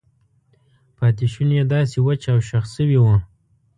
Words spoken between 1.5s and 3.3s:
یې داسې وچ او شخ شوي وو.